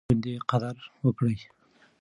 په 0.05 0.09
ژوند 0.09 0.23
يې 0.29 0.35
قدر 0.51 0.75
وکړئ. 1.05 1.37